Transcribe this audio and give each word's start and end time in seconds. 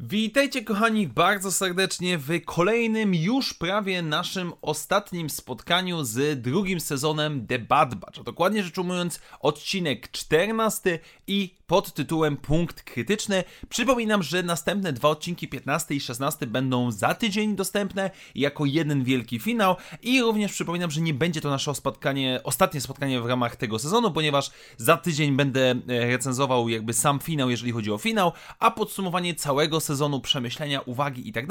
Witajcie 0.00 0.64
kochani 0.64 1.08
bardzo 1.08 1.52
serdecznie 1.52 2.18
w 2.18 2.44
kolejnym 2.44 3.14
już 3.14 3.54
prawie 3.54 4.02
naszym 4.02 4.52
ostatnim 4.62 5.30
spotkaniu 5.30 6.04
z 6.04 6.42
drugim 6.42 6.80
sezonem 6.80 7.46
The 7.46 7.58
Bad 7.58 7.94
Batch, 7.94 8.18
a 8.18 8.22
dokładnie 8.22 8.62
rzecz 8.62 8.78
ujmując 8.78 9.20
odcinek 9.40 10.10
14 10.10 10.98
i 11.26 11.58
pod 11.68 11.94
tytułem 11.94 12.36
Punkt 12.36 12.82
Krytyczny. 12.82 13.44
Przypominam, 13.68 14.22
że 14.22 14.42
następne 14.42 14.92
dwa 14.92 15.08
odcinki 15.08 15.48
15 15.48 15.94
i 15.94 16.00
16 16.00 16.46
będą 16.46 16.90
za 16.90 17.14
tydzień 17.14 17.56
dostępne 17.56 18.10
jako 18.34 18.64
jeden 18.64 19.04
wielki 19.04 19.38
finał. 19.38 19.76
I 20.02 20.22
również 20.22 20.52
przypominam, 20.52 20.90
że 20.90 21.00
nie 21.00 21.14
będzie 21.14 21.40
to 21.40 21.50
nasze 21.50 21.74
spotkanie, 21.74 22.40
ostatnie 22.44 22.80
spotkanie 22.80 23.20
w 23.20 23.26
ramach 23.26 23.56
tego 23.56 23.78
sezonu, 23.78 24.10
ponieważ 24.10 24.50
za 24.76 24.96
tydzień 24.96 25.36
będę 25.36 25.70
e, 25.70 26.06
recenzował 26.06 26.68
jakby 26.68 26.92
sam 26.92 27.18
finał, 27.18 27.50
jeżeli 27.50 27.72
chodzi 27.72 27.92
o 27.92 27.98
finał, 27.98 28.32
a 28.58 28.70
podsumowanie 28.70 29.34
całego 29.34 29.80
sezonu, 29.88 30.20
przemyślenia, 30.20 30.80
uwagi 30.80 31.28
i 31.28 31.32
tak 31.32 31.46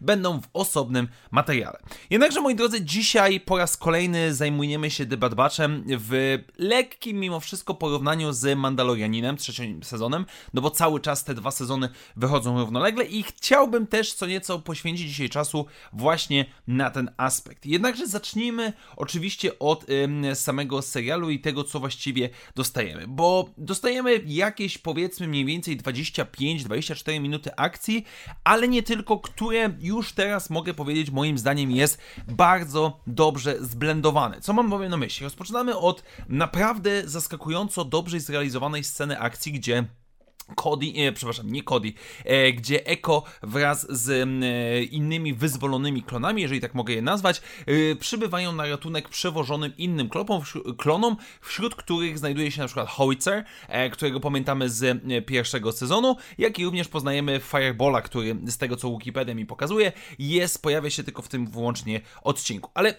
będą 0.00 0.40
w 0.40 0.48
osobnym 0.52 1.08
materiale. 1.30 1.78
Jednakże 2.10 2.40
moi 2.40 2.54
drodzy, 2.54 2.84
dzisiaj 2.84 3.40
po 3.40 3.58
raz 3.58 3.76
kolejny 3.76 4.34
zajmujemy 4.34 4.90
się 4.90 5.06
Bad 5.06 5.34
Batchem 5.34 5.84
w 5.86 6.38
lekkim 6.58 7.20
mimo 7.20 7.40
wszystko 7.40 7.74
porównaniu 7.74 8.32
z 8.32 8.58
Mandalorianinem, 8.58 9.36
trzecim 9.36 9.82
sezonem, 9.82 10.26
no 10.54 10.62
bo 10.62 10.70
cały 10.70 11.00
czas 11.00 11.24
te 11.24 11.34
dwa 11.34 11.50
sezony 11.50 11.88
wychodzą 12.16 12.58
równolegle 12.58 13.04
i 13.04 13.22
chciałbym 13.22 13.86
też 13.86 14.12
co 14.12 14.26
nieco 14.26 14.58
poświęcić 14.58 15.08
dzisiaj 15.08 15.28
czasu 15.28 15.66
właśnie 15.92 16.44
na 16.66 16.90
ten 16.90 17.10
aspekt. 17.16 17.66
Jednakże 17.66 18.06
zacznijmy 18.06 18.72
oczywiście 18.96 19.58
od 19.58 19.90
ym, 19.90 20.34
samego 20.34 20.82
serialu 20.82 21.30
i 21.30 21.40
tego, 21.40 21.64
co 21.64 21.80
właściwie 21.80 22.30
dostajemy, 22.54 23.04
bo 23.08 23.50
dostajemy 23.58 24.20
jakieś 24.26 24.78
powiedzmy 24.78 25.28
mniej 25.28 25.44
więcej 25.44 25.78
25-24 25.78 27.20
minuty 27.20 27.50
akcji, 27.56 27.79
ale 28.44 28.68
nie 28.68 28.82
tylko, 28.82 29.18
które 29.18 29.70
już 29.80 30.12
teraz 30.12 30.50
mogę 30.50 30.74
powiedzieć 30.74 31.10
moim 31.10 31.38
zdaniem 31.38 31.70
jest 31.70 31.98
bardzo 32.28 33.00
dobrze 33.06 33.56
zblendowane. 33.60 34.40
Co 34.40 34.52
mam 34.52 34.70
bowiem 34.70 34.90
na 34.90 34.96
myśli? 34.96 35.24
Rozpoczynamy 35.24 35.76
od 35.76 36.02
naprawdę 36.28 37.08
zaskakująco 37.08 37.84
dobrze 37.84 38.20
zrealizowanej 38.20 38.84
sceny 38.84 39.18
akcji, 39.20 39.52
gdzie 39.52 39.84
Cody, 40.56 40.92
e, 40.96 41.12
przepraszam, 41.12 41.52
nie 41.52 41.62
Cody, 41.62 41.92
e, 42.24 42.52
gdzie 42.52 42.86
Eko 42.86 43.22
wraz 43.42 43.86
z 43.90 44.10
e, 44.10 44.82
innymi 44.82 45.34
wyzwolonymi 45.34 46.02
klonami, 46.02 46.42
jeżeli 46.42 46.60
tak 46.60 46.74
mogę 46.74 46.94
je 46.94 47.02
nazwać, 47.02 47.42
e, 47.66 47.96
przybywają 47.96 48.52
na 48.52 48.66
ratunek 48.66 49.08
przewożonym 49.08 49.72
innym 49.78 50.08
klopom, 50.08 50.42
klonom, 50.78 51.16
wśród 51.40 51.74
których 51.74 52.18
znajduje 52.18 52.50
się 52.50 52.60
na 52.60 52.66
przykład 52.66 52.88
Howitzer, 52.88 53.44
e, 53.68 53.90
którego 53.90 54.20
pamiętamy 54.20 54.70
z 54.70 54.82
e, 54.82 55.22
pierwszego 55.22 55.72
sezonu, 55.72 56.16
jak 56.38 56.58
i 56.58 56.64
również 56.64 56.88
poznajemy 56.88 57.40
Firebola, 57.40 58.02
który 58.02 58.36
z 58.46 58.58
tego 58.58 58.76
co 58.76 58.90
Wikipedia 58.90 59.34
mi 59.34 59.46
pokazuje, 59.46 59.92
jest, 60.18 60.62
pojawia 60.62 60.90
się 60.90 61.04
tylko 61.04 61.22
w 61.22 61.28
tym 61.28 61.46
wyłącznie 61.46 62.00
odcinku. 62.22 62.70
Ale 62.74 62.94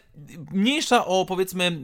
mniejsza 0.51 1.05
o 1.05 1.25
powiedzmy 1.25 1.81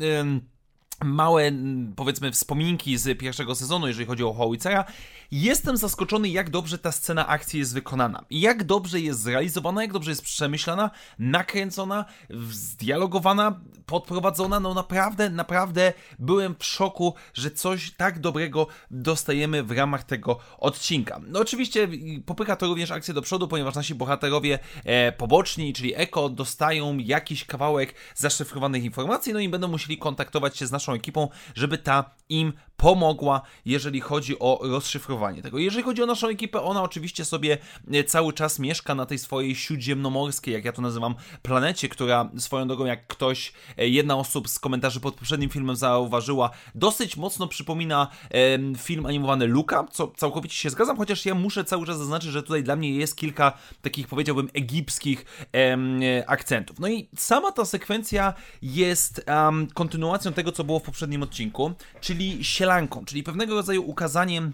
małe, 1.03 1.51
powiedzmy, 1.95 2.31
wspominki 2.31 2.97
z 2.97 3.19
pierwszego 3.19 3.55
sezonu, 3.55 3.87
jeżeli 3.87 4.05
chodzi 4.05 4.23
o 4.23 4.33
Howitzera, 4.33 4.85
jestem 5.31 5.77
zaskoczony, 5.77 6.29
jak 6.29 6.49
dobrze 6.49 6.77
ta 6.77 6.91
scena 6.91 7.27
akcji 7.27 7.59
jest 7.59 7.73
wykonana. 7.73 8.25
Jak 8.29 8.63
dobrze 8.63 8.99
jest 8.99 9.21
zrealizowana, 9.21 9.81
jak 9.81 9.93
dobrze 9.93 10.11
jest 10.11 10.21
przemyślana, 10.21 10.91
nakręcona, 11.19 12.05
zdialogowana, 12.49 13.59
podprowadzona. 13.85 14.59
No 14.59 14.73
naprawdę, 14.73 15.29
naprawdę 15.29 15.93
byłem 16.19 16.55
w 16.59 16.65
szoku, 16.65 17.13
że 17.33 17.51
coś 17.51 17.91
tak 17.91 18.19
dobrego 18.19 18.67
dostajemy 18.91 19.63
w 19.63 19.71
ramach 19.71 20.03
tego 20.03 20.39
odcinka. 20.57 21.19
No 21.27 21.39
oczywiście 21.39 21.87
popycha 22.25 22.55
to 22.55 22.67
również 22.67 22.91
akcję 22.91 23.13
do 23.13 23.21
przodu, 23.21 23.47
ponieważ 23.47 23.75
nasi 23.75 23.95
bohaterowie 23.95 24.59
e, 24.85 25.11
poboczni, 25.11 25.73
czyli 25.73 25.93
Eko, 25.95 26.29
dostają 26.29 26.97
jakiś 26.97 27.45
kawałek 27.45 27.93
zaszyfrowanych 28.15 28.83
informacji, 28.83 29.33
no 29.33 29.39
i 29.39 29.49
będą 29.49 29.67
musieli 29.67 29.97
kontaktować 29.97 30.57
się 30.57 30.67
z 30.67 30.71
naszą 30.71 30.86
naszą 30.87 30.93
ekipą, 30.93 31.29
żeby 31.55 31.77
ta 31.77 32.15
im 32.29 32.53
pomogła, 32.77 33.41
jeżeli 33.65 34.01
chodzi 34.01 34.39
o 34.39 34.59
rozszyfrowanie 34.61 35.41
tego. 35.41 35.57
Jeżeli 35.57 35.83
chodzi 35.83 36.03
o 36.03 36.05
naszą 36.05 36.27
ekipę, 36.27 36.61
ona 36.61 36.83
oczywiście 36.83 37.25
sobie 37.25 37.57
e, 37.91 38.03
cały 38.03 38.33
czas 38.33 38.59
mieszka 38.59 38.95
na 38.95 39.05
tej 39.05 39.17
swojej 39.17 39.55
śródziemnomorskiej, 39.55 40.53
jak 40.53 40.65
ja 40.65 40.71
to 40.71 40.81
nazywam, 40.81 41.15
planecie, 41.41 41.89
która 41.89 42.29
swoją 42.37 42.67
drogą, 42.67 42.85
jak 42.85 43.07
ktoś, 43.07 43.53
e, 43.77 43.87
jedna 43.87 44.15
osób 44.15 44.49
z 44.49 44.59
komentarzy 44.59 44.99
pod 44.99 45.15
poprzednim 45.15 45.49
filmem 45.49 45.75
zauważyła, 45.75 46.49
dosyć 46.75 47.17
mocno 47.17 47.47
przypomina 47.47 48.07
film 48.77 49.05
animowany 49.05 49.47
Luka, 49.47 49.85
co 49.91 50.07
całkowicie 50.07 50.55
się 50.55 50.69
zgadzam, 50.69 50.97
chociaż 50.97 51.25
ja 51.25 51.35
muszę 51.35 51.63
cały 51.63 51.85
czas 51.85 51.97
zaznaczyć, 51.97 52.31
że 52.31 52.43
tutaj 52.43 52.63
dla 52.63 52.75
mnie 52.75 52.91
jest 52.91 53.15
kilka 53.15 53.53
takich, 53.81 54.07
powiedziałbym, 54.07 54.49
egipskich 54.53 55.25
e, 55.55 56.29
akcentów. 56.29 56.79
No 56.79 56.87
i 56.87 57.09
sama 57.15 57.51
ta 57.51 57.65
sekwencja 57.65 58.33
jest 58.61 59.25
kontynuacją 59.73 60.33
tego, 60.33 60.51
co 60.51 60.63
było 60.63 60.79
w 60.79 60.83
poprzednim 60.83 61.23
odcinku, 61.23 61.71
czyli 62.01 62.43
czyli 63.05 63.23
pewnego 63.23 63.55
rodzaju 63.55 63.83
ukazaniem 63.83 64.53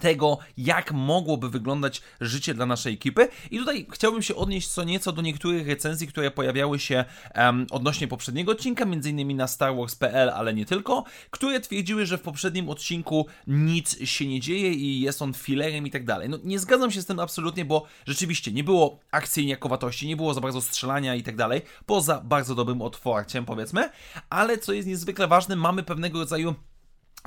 tego, 0.00 0.38
jak 0.56 0.92
mogłoby 0.92 1.50
wyglądać 1.50 2.02
życie 2.20 2.54
dla 2.54 2.66
naszej 2.66 2.94
ekipy. 2.94 3.28
I 3.50 3.58
tutaj 3.58 3.86
chciałbym 3.92 4.22
się 4.22 4.34
odnieść 4.34 4.68
co 4.68 4.84
nieco 4.84 5.12
do 5.12 5.22
niektórych 5.22 5.66
recenzji, 5.66 6.08
które 6.08 6.30
pojawiały 6.30 6.78
się 6.78 7.04
um, 7.34 7.66
odnośnie 7.70 8.08
poprzedniego 8.08 8.52
odcinka, 8.52 8.84
m.in. 8.84 9.36
na 9.36 9.46
StarWars.pl, 9.46 10.30
ale 10.30 10.54
nie 10.54 10.66
tylko, 10.66 11.04
które 11.30 11.60
twierdziły, 11.60 12.06
że 12.06 12.18
w 12.18 12.22
poprzednim 12.22 12.68
odcinku 12.68 13.26
nic 13.46 14.08
się 14.08 14.26
nie 14.26 14.40
dzieje 14.40 14.72
i 14.72 15.00
jest 15.00 15.22
on 15.22 15.34
filerem 15.34 15.86
i 15.86 15.90
tak 15.90 16.04
dalej. 16.04 16.28
No 16.28 16.38
nie 16.44 16.58
zgadzam 16.58 16.90
się 16.90 17.02
z 17.02 17.06
tym 17.06 17.20
absolutnie, 17.20 17.64
bo 17.64 17.86
rzeczywiście 18.06 18.52
nie 18.52 18.64
było 18.64 19.00
akcji 19.10 19.46
niejako,watości, 19.46 20.08
nie 20.08 20.16
było 20.16 20.34
za 20.34 20.40
bardzo 20.40 20.60
strzelania 20.60 21.14
i 21.14 21.22
tak 21.22 21.36
dalej, 21.36 21.62
poza 21.86 22.20
bardzo 22.20 22.54
dobrym 22.54 22.82
otwarciem 22.82 23.44
powiedzmy, 23.44 23.90
ale 24.30 24.58
co 24.58 24.72
jest 24.72 24.88
niezwykle 24.88 25.28
ważne, 25.28 25.56
mamy 25.56 25.82
pewnego 25.82 26.18
rodzaju 26.18 26.54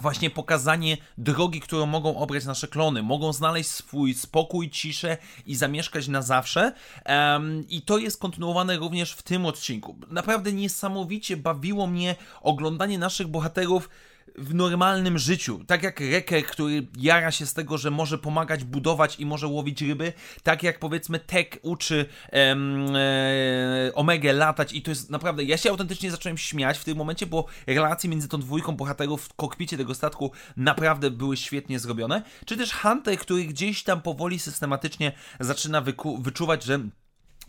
właśnie 0.02 0.30
pokazanie 0.30 0.98
drogi, 1.18 1.60
którą 1.60 1.86
mogą 1.86 2.18
obrać 2.18 2.46
nasze 2.46 2.68
klony. 2.68 3.04
Mogą 3.04 3.34
znaleźć 3.34 3.70
swój 3.70 4.14
spokój, 4.14 4.70
ciszę 4.70 5.18
i 5.46 5.56
zamieszkać 5.56 6.08
na 6.08 6.22
zawsze. 6.22 6.74
Um, 7.06 7.66
I 7.70 7.82
to 7.82 7.98
jest 7.98 8.20
kontynuowane 8.20 8.78
również 8.78 9.14
w 9.14 9.22
tym 9.22 9.46
odcinku. 9.46 9.96
Naprawdę 10.10 10.54
niesamowicie 10.54 11.38
bawiło 11.38 11.88
mnie 11.88 12.16
oglądanie 12.42 13.00
naszych 13.00 13.28
bohaterów 13.28 13.90
w 14.38 14.54
normalnym 14.54 15.18
życiu. 15.18 15.64
Tak 15.68 15.84
jak 15.84 16.00
Reker, 16.00 16.44
który 16.44 16.88
jara 16.98 17.32
się 17.32 17.46
z 17.46 17.54
tego, 17.54 17.78
że 17.78 17.92
może 17.92 18.18
pomagać 18.18 18.64
budować 18.64 19.20
i 19.20 19.26
może 19.26 19.48
łowić 19.48 19.82
ryby, 19.82 20.14
tak 20.44 20.64
jak 20.64 20.80
powiedzmy 20.80 21.20
Tek 21.20 21.60
uczy 21.62 22.06
em, 22.30 22.96
e, 22.96 23.92
Omegę 23.96 24.34
latać 24.34 24.74
i 24.74 24.82
to 24.82 24.92
jest 24.92 25.10
naprawdę, 25.10 25.44
ja 25.44 25.58
się 25.58 25.70
autentycznie 25.70 26.12
zacząłem 26.12 26.38
śmiać 26.38 26.78
w 26.78 26.84
tym 26.84 26.98
momencie, 26.98 27.26
bo 27.26 27.46
relacje 27.68 28.10
między 28.10 28.28
tą 28.28 28.40
dwójką 28.40 28.76
bohaterów 28.76 29.26
w 29.26 29.34
kokpicie 29.34 29.78
tego 29.78 29.96
statku 29.96 30.32
naprawdę 30.58 31.12
były 31.12 31.38
świetnie 31.38 31.80
zrobione. 31.80 32.24
Czy 32.46 32.58
też 32.58 32.74
Hunter, 32.74 33.18
który 33.18 33.46
gdzieś 33.46 33.84
tam 33.84 34.02
powoli 34.02 34.40
systematycznie 34.40 35.12
zaczyna 35.40 35.84
wyczuwać, 36.20 36.64
że 36.64 36.80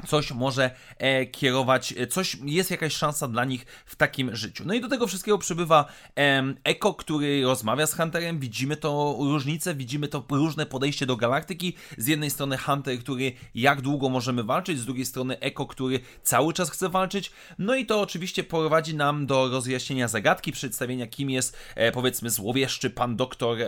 coś 0.07 0.33
może 0.33 0.71
e, 0.99 1.27
kierować, 1.27 1.95
e, 1.97 2.07
coś, 2.07 2.37
jest 2.45 2.71
jakaś 2.71 2.95
szansa 2.95 3.29
dla 3.29 3.45
nich 3.45 3.67
w 3.87 3.97
takim 3.97 4.37
życiu. 4.37 4.65
No 4.67 4.75
i 4.75 4.81
do 4.81 4.89
tego 4.89 5.07
wszystkiego 5.07 5.39
przybywa 5.39 5.85
e, 6.19 6.55
Eko, 6.65 6.95
który 6.95 7.43
rozmawia 7.43 7.87
z 7.87 7.95
Hunterem, 7.95 8.39
widzimy 8.39 8.77
to 8.77 9.17
różnicę, 9.19 9.75
widzimy 9.75 10.09
to 10.09 10.25
różne 10.31 10.67
podejście 10.67 11.07
do 11.07 11.17
galaktyki. 11.17 11.77
Z 11.99 12.07
jednej 12.07 12.31
strony 12.31 12.59
Hunter, 12.59 12.99
który 12.99 13.33
jak 13.55 13.81
długo 13.81 14.09
możemy 14.09 14.45
walczyć, 14.45 14.79
z 14.79 14.85
drugiej 14.85 15.07
strony 15.07 15.41
Eko, 15.41 15.67
który 15.67 16.01
cały 16.23 16.53
czas 16.53 16.71
chce 16.71 16.89
walczyć. 16.89 17.33
No 17.59 17.75
i 17.75 17.87
to 17.87 18.01
oczywiście 18.01 18.45
prowadzi 18.45 18.95
nam 18.95 19.27
do 19.27 19.49
rozjaśnienia 19.49 20.09
zagadki, 20.09 20.53
przedstawienia 20.53 21.06
kim 21.06 21.31
jest 21.31 21.56
e, 21.75 21.93
powiedzmy 21.93 22.31
złowieszczy 22.31 22.91
pan 22.91 23.17
doktor 23.17 23.59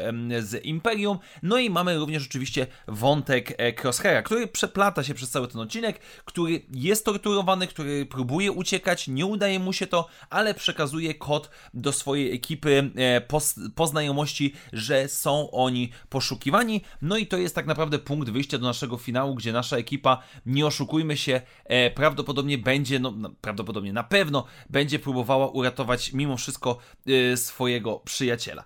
z 0.41 0.65
Imperium. 0.65 1.19
No 1.43 1.59
i 1.59 1.71
mamy 1.71 1.99
również 1.99 2.27
oczywiście 2.27 2.67
wątek 2.89 3.55
e, 3.59 3.73
Crosshaira, 3.83 4.23
który 4.23 4.47
przeplata 4.47 5.05
się 5.05 5.15
przez 5.15 5.31
cały 5.31 5.49
ten 5.49 5.61
odcinek, 5.61 6.01
który 6.25 6.67
jest 6.75 7.05
torturowany, 7.05 7.67
który 7.67 8.07
próbuje 8.07 8.53
uciekać, 8.53 9.09
nie 9.09 9.27
udaje 9.27 9.59
mu 9.59 9.73
się 9.73 9.87
to, 9.87 10.07
ale 10.31 10.55
przekazuje 10.55 11.15
kod 11.15 11.51
do 11.75 11.93
swojej 11.93 12.35
ekipy 12.35 12.91
e, 12.97 13.21
po, 13.21 13.41
po 13.75 13.87
znajomości, 13.87 14.55
że 14.73 15.09
są 15.09 15.51
oni 15.51 15.91
poszukiwani. 16.09 16.81
No 17.03 17.17
i 17.17 17.27
to 17.27 17.37
jest 17.37 17.55
tak 17.55 17.67
naprawdę 17.67 17.99
punkt 17.99 18.31
wyjścia 18.31 18.59
do 18.59 18.67
naszego 18.67 18.97
finału, 18.97 19.35
gdzie 19.35 19.53
nasza 19.53 19.77
ekipa, 19.77 20.23
nie 20.47 20.67
oszukujmy 20.67 21.17
się, 21.17 21.41
e, 21.65 21.91
prawdopodobnie 21.91 22.59
będzie, 22.59 22.99
no 22.99 23.15
prawdopodobnie 23.41 23.93
na 23.93 24.05
pewno 24.05 24.45
będzie 24.71 24.99
próbowała 24.99 25.49
uratować 25.49 26.13
mimo 26.13 26.37
wszystko 26.37 26.79
e, 27.07 27.37
swojego 27.37 27.99
przyjaciela. 27.99 28.65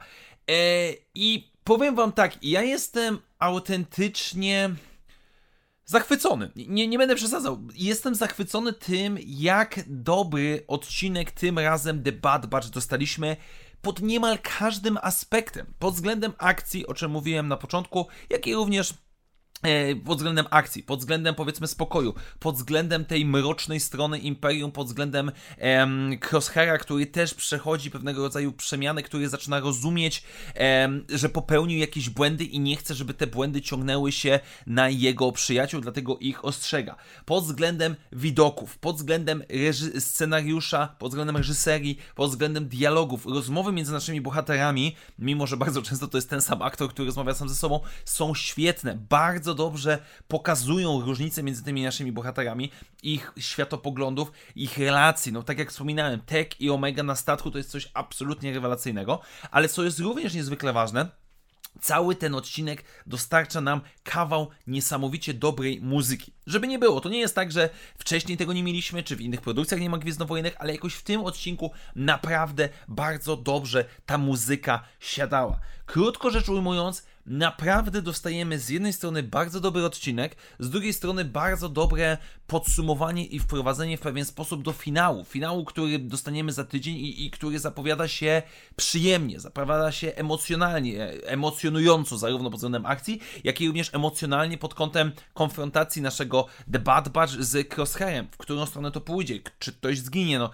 I 1.15 1.51
powiem 1.65 1.95
wam 1.95 2.13
tak, 2.13 2.45
ja 2.45 2.63
jestem 2.63 3.19
autentycznie 3.39 4.71
zachwycony. 5.89 6.51
Nie, 6.57 6.89
nie 6.89 6.99
będę 6.99 7.15
przesadzał. 7.15 7.59
Jestem 7.75 8.15
zachwycony 8.15 8.73
tym, 8.73 9.19
jak 9.27 9.81
dobry 9.87 10.65
odcinek 10.67 11.31
tym 11.31 11.59
razem 11.59 12.03
The 12.03 12.13
Bad 12.13 12.47
Batch 12.47 12.69
dostaliśmy 12.69 13.37
pod 13.83 14.03
niemal 14.03 14.39
każdym 14.59 14.99
aspektem. 15.03 15.67
Pod 15.79 15.95
względem 15.95 16.33
akcji, 16.39 16.87
o 16.87 16.95
czym 16.95 17.11
mówiłem 17.11 17.49
na 17.49 17.57
początku, 17.57 18.07
jak 18.31 18.47
i 18.47 18.55
również 18.55 18.95
pod 20.05 20.19
względem 20.19 20.47
akcji, 20.51 20.83
pod 20.83 20.99
względem 20.99 21.35
powiedzmy 21.35 21.67
spokoju, 21.67 22.15
pod 22.39 22.57
względem 22.57 23.05
tej 23.05 23.25
mrocznej 23.25 23.81
strony 23.81 24.19
Imperium, 24.19 24.73
pod 24.73 24.87
względem 24.87 25.33
em, 25.59 26.19
Crosshaira, 26.31 26.79
który 26.79 27.07
też 27.07 27.35
przechodzi 27.35 27.91
pewnego 27.91 28.23
rodzaju 28.23 28.53
przemiany, 28.53 29.03
który 29.03 29.29
zaczyna 29.29 29.61
rozumieć, 29.61 30.23
em, 30.55 31.05
że 31.09 31.29
popełnił 31.29 31.79
jakieś 31.79 32.11
błędy 32.11 32.45
i 32.45 32.61
nie 32.61 32.77
chce, 32.77 32.95
żeby 32.95 33.15
te 33.15 33.27
błędy 33.27 33.63
ciągnęły 33.63 34.13
się 34.13 34.41
na 34.67 34.89
jego 34.89 35.33
przyjaciół, 35.33 35.81
dlatego 35.81 36.19
ich 36.19 36.45
ostrzega. 36.45 36.97
Pod 37.25 37.45
względem 37.45 37.97
widoków, 38.13 38.79
pod 38.79 38.97
względem 38.97 39.43
scenariusza, 39.99 40.87
pod 40.99 41.11
względem 41.11 41.37
reżyserii, 41.37 41.99
pod 42.15 42.31
względem 42.31 42.69
dialogów, 42.69 43.27
rozmowy 43.27 43.73
między 43.73 43.93
naszymi 43.93 44.21
bohaterami, 44.21 44.97
mimo 45.19 45.47
że 45.47 45.57
bardzo 45.57 45.83
często 45.83 46.09
to 46.09 46.19
jest 46.19 46.31
ten 46.31 46.43
sam 46.43 46.63
aktor, 46.63 46.91
który 46.91 47.07
rozmawia 47.07 47.35
sam 47.35 47.49
ze 47.49 47.55
sobą, 47.55 47.81
są 48.05 48.35
świetne, 48.35 48.99
bardzo 49.09 49.48
bardzo 49.49 49.65
dobrze 49.65 49.99
pokazują 50.29 51.01
różnice 51.01 51.43
między 51.43 51.65
tymi 51.65 51.83
naszymi 51.83 52.13
bohaterami, 52.13 52.71
ich 53.03 53.33
światopoglądów, 53.39 54.33
ich 54.57 54.79
relacji. 54.79 55.33
No 55.33 55.43
tak 55.43 55.59
jak 55.59 55.71
wspominałem, 55.71 56.21
Tech 56.21 56.61
i 56.61 56.71
Omega 56.71 57.03
na 57.03 57.15
statku 57.15 57.51
to 57.51 57.59
jest 57.59 57.71
coś 57.71 57.91
absolutnie 57.95 58.53
rewelacyjnego, 58.53 59.21
ale 59.51 59.69
co 59.69 59.85
jest 59.85 59.99
również 59.99 60.35
niezwykle 60.35 60.73
ważne, 60.73 61.11
Cały 61.81 62.17
ten 62.17 62.35
odcinek 62.35 62.85
dostarcza 63.07 63.61
nam 63.61 63.81
kawał 64.05 64.49
niesamowicie 64.67 65.35
dobrej 65.35 65.81
muzyki. 65.81 66.33
Żeby 66.47 66.67
nie 66.69 66.79
było, 66.79 67.01
to 67.01 67.09
nie 67.09 67.19
jest 67.19 67.35
tak, 67.35 67.53
że 67.53 67.71
wcześniej 67.99 68.39
tego 68.39 68.53
nie 68.53 68.63
mieliśmy, 68.63 69.03
czy 69.03 69.17
w 69.17 69.21
innych 69.21 69.41
produkcjach 69.41 69.81
nie 69.81 69.91
ma 69.91 69.99
Gwiezdnowojennych, 69.99 70.57
ale 70.59 70.73
jakoś 70.73 70.95
w 70.95 71.03
tym 71.03 71.25
odcinku 71.25 71.71
naprawdę 71.97 72.69
bardzo 72.89 73.37
dobrze 73.37 73.85
ta 74.07 74.19
muzyka 74.19 74.85
siadała. 75.01 75.61
Krótko 75.87 76.31
rzecz 76.31 76.49
ujmując, 76.49 77.07
naprawdę 77.29 78.03
dostajemy 78.03 78.59
z 78.59 78.69
jednej 78.69 78.93
strony 78.93 79.23
bardzo 79.23 79.61
dobry 79.61 79.85
odcinek, 79.85 80.37
z 80.59 80.71
drugiej 80.71 80.93
strony 80.93 81.25
bardzo 81.25 81.69
dobre 81.69 82.19
podsumowanie 82.47 83.27
i 83.27 83.39
wprowadzenie 83.39 83.97
w 83.97 84.01
pewien 84.01 84.25
sposób 84.25 84.63
do 84.63 84.73
finału. 84.73 85.25
Finału, 85.25 85.65
który 85.65 85.99
dostaniemy 85.99 86.53
za 86.53 86.65
tydzień 86.65 86.97
i, 86.97 87.27
i 87.27 87.31
który 87.31 87.59
zapowiada 87.59 88.09
się 88.09 88.43
przyjemnie, 88.77 89.41
zapowiada 89.41 89.93
się 89.93 90.13
emocjonalnie, 90.15 91.07
emocjonująco, 91.23 92.19
zarówno 92.19 92.51
pod 92.51 92.59
względem 92.59 92.87
akcji, 92.87 93.21
jak 93.45 93.61
i 93.61 93.67
również 93.67 93.95
emocjonalnie 93.95 94.59
pod 94.59 94.75
kątem 94.75 95.13
konfrontacji 95.35 96.03
naszego 96.03 96.47
The 96.73 96.79
Bad 96.79 97.09
Batch 97.09 97.33
z 97.33 97.75
Crosshairem. 97.75 98.29
W 98.31 98.37
którą 98.37 98.67
stronę 98.67 98.91
to 98.91 99.01
pójdzie? 99.01 99.41
Czy 99.59 99.73
ktoś 99.73 99.99
zginie? 99.99 100.39
No, 100.39 100.51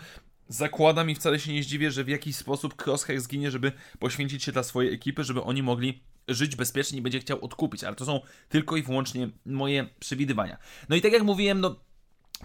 zakładam 0.49 1.11
i 1.11 1.15
wcale 1.15 1.41
się 1.41 1.53
nie 1.53 1.63
zdziwię, 1.63 1.91
że 1.91 2.05
w 2.05 2.09
jakiś 2.09 2.37
sposób 2.37 2.87
Crosshair 2.87 3.21
zginie, 3.21 3.51
żeby 3.51 3.73
poświęcić 3.99 4.45
się 4.45 4.53
dla 4.53 4.63
swojej 4.63 4.95
ekipy, 4.95 5.25
żeby 5.25 5.43
oni 5.43 5.63
mogli 5.63 6.03
żyć 6.29 6.57
bezpiecznie 6.57 6.99
i 6.99 7.03
będzie 7.03 7.21
chciał 7.21 7.45
odkupić, 7.45 7.85
ale 7.85 7.97
to 7.97 8.05
są 8.05 8.21
tylko 8.49 8.77
i 8.77 8.83
wyłącznie 8.83 9.31
moje 9.47 9.89
przewidywania. 10.01 10.59
No 10.89 10.97
i 10.97 11.01
tak 11.01 11.13
jak 11.13 11.23
mówiłem, 11.23 11.61
no 11.61 11.77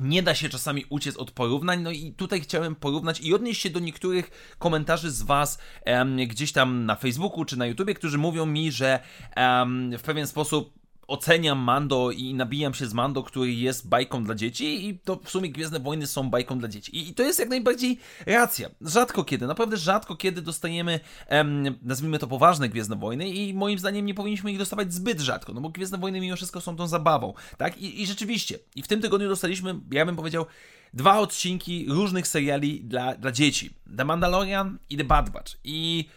nie 0.02 0.24
da 0.24 0.36
się 0.36 0.50
czasami 0.50 0.86
uciec 0.90 1.18
od 1.18 1.32
porównań, 1.32 1.82
no 1.82 1.92
i 1.92 2.14
tutaj 2.14 2.42
chciałem 2.42 2.76
porównać 2.76 3.22
i 3.22 3.34
odnieść 3.34 3.62
się 3.62 3.70
do 3.70 3.80
niektórych 3.80 4.56
komentarzy 4.60 5.12
z 5.12 5.22
Was 5.22 5.60
em, 5.84 6.18
gdzieś 6.18 6.52
tam 6.52 6.86
na 6.86 6.96
Facebooku 6.96 7.46
czy 7.46 7.58
na 7.58 7.66
YouTubie, 7.66 7.94
którzy 7.94 8.18
mówią 8.18 8.46
mi, 8.46 8.72
że 8.72 9.00
em, 9.36 9.98
w 9.98 10.02
pewien 10.02 10.28
sposób 10.28 10.79
oceniam 11.10 11.60
Mando 11.60 12.12
i 12.12 12.34
nabijam 12.34 12.74
się 12.74 12.86
z 12.86 12.94
Mando, 12.94 13.24
który 13.24 13.54
jest 13.54 13.90
bajką 13.90 14.24
dla 14.24 14.36
dzieci 14.36 14.90
i 14.90 15.00
to 15.00 15.20
w 15.24 15.30
sumie 15.30 15.50
Gwiezdne 15.50 15.80
Wojny 15.80 16.08
są 16.08 16.30
bajką 16.30 16.60
dla 16.60 16.68
dzieci. 16.68 17.10
I 17.10 17.14
to 17.14 17.24
jest 17.24 17.40
jak 17.40 17.50
najbardziej 17.50 17.98
racja. 18.26 18.70
Rzadko 18.82 19.24
kiedy, 19.24 19.48
naprawdę 19.48 19.78
rzadko 19.78 20.16
kiedy 20.16 20.42
dostajemy, 20.42 21.00
em, 21.28 21.78
nazwijmy 21.82 22.20
to 22.20 22.28
poważne 22.28 22.70
Gwiezdne 22.70 22.96
Wojny 22.96 23.30
i 23.30 23.54
moim 23.54 23.80
zdaniem 23.80 24.06
nie 24.06 24.14
powinniśmy 24.14 24.52
ich 24.52 24.58
dostawać 24.58 24.94
zbyt 24.94 25.20
rzadko, 25.20 25.54
no 25.54 25.62
bo 25.62 25.70
Gwiezdne 25.70 25.98
Wojny 25.98 26.22
mimo 26.22 26.36
wszystko 26.36 26.62
są 26.62 26.76
tą 26.76 26.88
zabawą, 26.88 27.34
tak? 27.58 27.78
I, 27.78 28.02
i 28.02 28.08
rzeczywiście, 28.08 28.60
i 28.76 28.82
w 28.82 28.88
tym 28.88 29.02
tygodniu 29.02 29.30
dostaliśmy, 29.30 29.80
ja 29.92 30.06
bym 30.06 30.16
powiedział, 30.16 30.46
dwa 30.94 31.20
odcinki 31.20 31.86
różnych 31.90 32.28
seriali 32.28 32.82
dla, 32.82 33.16
dla 33.16 33.32
dzieci. 33.32 33.70
The 33.98 34.06
Mandalorian 34.06 34.78
i 34.90 34.98
The 34.98 35.04
Bad 35.04 35.30
Batch. 35.30 35.58
I 35.64 36.10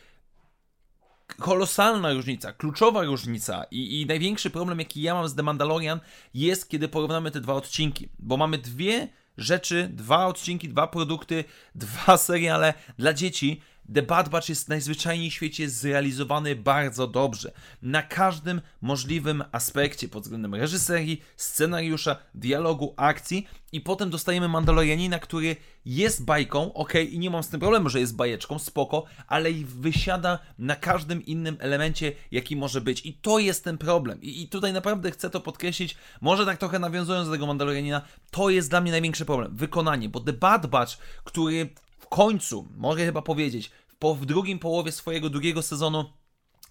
kolosalna 1.26 2.12
różnica, 2.12 2.52
kluczowa 2.52 3.02
różnica 3.02 3.64
i, 3.70 4.00
i 4.00 4.06
największy 4.06 4.50
problem, 4.50 4.78
jaki 4.78 5.02
ja 5.02 5.14
mam 5.14 5.28
z 5.28 5.34
The 5.34 5.42
Mandalorian, 5.42 6.00
jest, 6.34 6.68
kiedy 6.68 6.88
porównamy 6.88 7.30
te 7.30 7.40
dwa 7.40 7.54
odcinki, 7.54 8.08
bo 8.18 8.36
mamy 8.36 8.58
dwie 8.58 9.08
rzeczy, 9.36 9.88
dwa 9.92 10.26
odcinki, 10.26 10.68
dwa 10.68 10.86
produkty, 10.86 11.44
dwa 11.74 12.16
seriale 12.28 12.74
dla 12.98 13.12
dzieci, 13.12 13.60
The 13.94 14.02
Bad 14.02 14.28
Batch 14.28 14.48
jest 14.48 14.68
najzwyczajniej 14.68 15.30
w 15.30 15.34
świecie 15.34 15.70
zrealizowany 15.70 16.56
bardzo 16.56 17.06
dobrze. 17.06 17.52
Na 17.82 18.02
każdym 18.02 18.60
możliwym 18.80 19.44
aspekcie 19.52 20.08
pod 20.08 20.22
względem 20.22 20.54
reżyserii, 20.54 21.22
scenariusza, 21.36 22.16
dialogu, 22.34 22.94
akcji 22.96 23.46
i 23.72 23.80
potem 23.80 24.10
dostajemy 24.10 24.48
Mandalorianina, 24.48 25.18
który 25.18 25.56
jest 25.84 26.24
bajką, 26.24 26.72
ok, 26.72 26.92
i 27.10 27.18
nie 27.18 27.30
mam 27.30 27.42
z 27.42 27.48
tym 27.48 27.60
problemu, 27.60 27.88
że 27.88 28.00
jest 28.00 28.16
bajeczką, 28.16 28.58
spoko, 28.58 29.04
ale 29.26 29.50
i 29.50 29.64
wysiada 29.64 30.38
na 30.58 30.76
każdym 30.76 31.26
innym 31.26 31.56
elemencie, 31.60 32.12
jaki 32.30 32.56
może 32.56 32.80
być. 32.80 33.06
I 33.06 33.12
to 33.12 33.38
jest 33.38 33.64
ten 33.64 33.78
problem. 33.78 34.22
I, 34.22 34.42
I, 34.42 34.48
tutaj 34.48 34.72
naprawdę 34.72 35.10
chcę 35.10 35.30
to 35.30 35.40
podkreślić, 35.40 35.96
może 36.20 36.46
tak 36.46 36.58
trochę 36.58 36.78
nawiązując 36.78 37.28
do 37.28 37.32
tego 37.32 37.46
Mandalorianina, 37.46 38.02
to 38.30 38.50
jest 38.50 38.70
dla 38.70 38.80
mnie 38.80 38.90
największy 38.90 39.24
problem. 39.24 39.56
Wykonanie, 39.56 40.08
bo 40.08 40.20
The 40.20 40.32
Bad 40.32 40.66
Batch, 40.66 40.98
który 41.24 41.68
w 41.98 42.06
końcu, 42.06 42.68
mogę 42.76 43.04
chyba 43.04 43.22
powiedzieć, 43.22 43.70
po, 44.02 44.14
w 44.14 44.26
drugim 44.26 44.58
połowie 44.58 44.92
swojego 44.92 45.30
drugiego 45.30 45.62
sezonu 45.62 46.04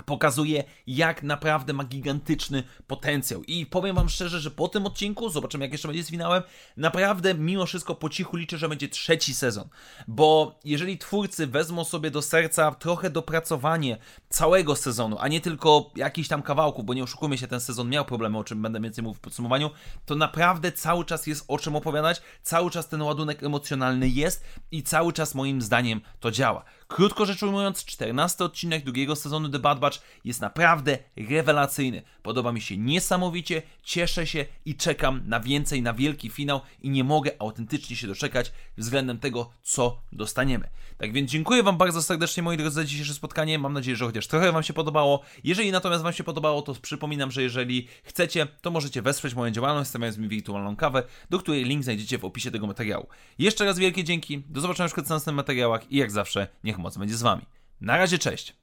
pokazuje, 0.06 0.64
jak 0.88 1.24
naprawdę 1.24 1.74
ma 1.74 1.84
gigantyczny 1.84 2.64
potencjał. 2.88 3.44
I 3.44 3.66
powiem 3.66 3.96
Wam 3.96 4.10
szczerze, 4.10 4.40
że 4.40 4.52
po 4.52 4.68
tym 4.68 4.86
odcinku, 4.86 5.30
zobaczymy 5.30 5.66
jak 5.66 5.72
jeszcze 5.72 5.88
będzie 5.88 6.04
z 6.04 6.10
finałem, 6.10 6.44
naprawdę 6.78 7.34
mimo 7.34 7.66
wszystko 7.66 7.96
po 7.96 8.10
cichu 8.10 8.38
liczę, 8.38 8.58
że 8.58 8.70
będzie 8.70 8.90
trzeci 8.90 9.34
sezon. 9.34 9.70
Bo 10.08 10.60
jeżeli 10.66 10.98
twórcy 10.98 11.48
wezmą 11.48 11.84
sobie 11.84 12.12
do 12.12 12.22
serca 12.22 12.72
trochę 12.72 13.10
dopracowanie 13.10 13.98
całego 14.30 14.76
sezonu, 14.76 15.18
a 15.20 15.28
nie 15.28 15.42
tylko 15.42 15.92
jakichś 15.96 16.28
tam 16.28 16.42
kawałków, 16.42 16.86
bo 16.86 16.94
nie 16.94 17.04
oszukujmy 17.04 17.38
się, 17.38 17.48
ten 17.48 17.60
sezon 17.60 17.90
miał 17.90 18.06
problemy, 18.06 18.38
o 18.38 18.44
czym 18.44 18.62
będę 18.62 18.80
więcej 18.80 19.04
mówił 19.04 19.18
w 19.18 19.20
podsumowaniu, 19.20 19.70
to 20.06 20.16
naprawdę 20.16 20.72
cały 20.72 21.06
czas 21.06 21.28
jest 21.28 21.46
o 21.48 21.58
czym 21.58 21.76
opowiadać, 21.76 22.22
cały 22.44 22.72
czas 22.72 22.88
ten 22.88 23.02
ładunek 23.02 23.44
emocjonalny 23.44 24.10
jest 24.10 24.44
i 24.72 24.84
cały 24.84 25.14
czas 25.14 25.36
moim 25.36 25.62
zdaniem 25.62 26.02
to 26.20 26.32
działa. 26.32 26.64
Krótko 26.92 27.26
rzecz 27.26 27.44
ujmując, 27.44 27.86
14 27.86 28.44
odcinek 28.44 28.84
drugiego 28.84 29.16
sezonu 29.16 29.50
The 29.50 29.60
Bad 29.60 29.80
Batch 29.80 30.02
jest 30.26 30.42
naprawdę 30.42 30.98
rewelacyjny. 31.30 32.02
Podoba 32.24 32.52
mi 32.52 32.62
się 32.62 32.78
niesamowicie, 32.78 33.62
cieszę 33.84 34.28
się 34.28 34.46
i 34.66 34.76
czekam 34.76 35.22
na 35.26 35.40
więcej, 35.40 35.82
na 35.82 35.94
wielki 35.94 36.30
finał 36.30 36.62
i 36.82 36.90
nie 36.90 37.04
mogę 37.04 37.32
autentycznie 37.40 37.96
się 37.96 38.08
doczekać 38.08 38.52
względem 38.78 39.20
tego, 39.20 39.50
co 39.62 40.02
dostaniemy. 40.12 40.70
Tak 40.98 41.14
więc 41.14 41.32
dziękuję 41.32 41.64
Wam 41.64 41.78
bardzo 41.78 42.02
serdecznie, 42.02 42.44
moi 42.44 42.58
drodzy, 42.58 42.76
za 42.76 42.84
dzisiejsze 42.84 43.14
spotkanie. 43.14 43.60
Mam 43.60 43.74
nadzieję, 43.74 43.98
że 43.98 44.06
chociaż 44.06 44.28
trochę 44.28 44.52
Wam 44.52 44.64
się 44.64 44.74
podobało. 44.74 45.22
Jeżeli 45.44 45.72
natomiast 45.72 46.04
Wam 46.04 46.14
się 46.14 46.24
podobało, 46.24 46.62
to 46.62 46.76
przypominam, 46.76 47.32
że 47.32 47.44
jeżeli 47.44 47.88
chcecie, 48.04 48.48
to 48.62 48.72
możecie 48.72 49.02
wesprzeć 49.02 49.34
moją 49.34 49.52
działalność, 49.52 49.90
stawiając 49.90 50.18
mi 50.18 50.28
wirtualną 50.28 50.76
kawę, 50.76 51.04
do 51.30 51.40
której 51.40 51.64
link 51.64 51.84
znajdziecie 51.84 52.18
w 52.18 52.26
opisie 52.26 52.52
tego 52.52 52.68
materiału. 52.68 53.08
Jeszcze 53.40 53.66
raz 53.66 53.80
wielkie 53.80 54.04
dzięki, 54.04 54.44
do 54.50 54.62
zobaczenia 54.62 54.90
w 54.90 54.98
następnych 54.98 55.36
materiałach 55.36 55.92
i 55.92 55.98
jak 55.98 56.12
zawsze, 56.12 56.48
niech 56.64 56.81
pomocy 56.82 57.00
będzie 57.00 57.18
z 57.18 57.22
Wami. 57.22 57.46
Na 57.82 57.98
razie, 57.98 58.20
cześć! 58.20 58.56